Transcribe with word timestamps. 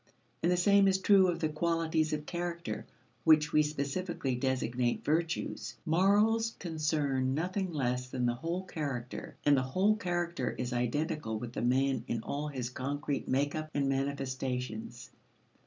And 0.41 0.51
the 0.51 0.57
same 0.57 0.87
is 0.87 0.97
true 0.97 1.27
of 1.27 1.37
the 1.41 1.49
qualities 1.49 2.11
of 2.11 2.25
character 2.25 2.87
which 3.23 3.53
we 3.53 3.61
specifically 3.61 4.33
designate 4.33 5.05
virtues. 5.05 5.75
Morals 5.85 6.55
concern 6.57 7.35
nothing 7.35 7.71
less 7.71 8.07
than 8.09 8.25
the 8.25 8.33
whole 8.33 8.63
character, 8.63 9.35
and 9.45 9.55
the 9.55 9.61
whole 9.61 9.95
character 9.95 10.49
is 10.57 10.73
identical 10.73 11.37
with 11.37 11.53
the 11.53 11.61
man 11.61 12.03
in 12.07 12.23
all 12.23 12.47
his 12.47 12.71
concrete 12.71 13.27
make 13.27 13.53
up 13.53 13.69
and 13.75 13.89
manifestations. 13.89 15.11